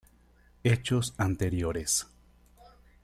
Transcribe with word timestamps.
Hechos 0.63 1.13
anteriores. 1.19 2.07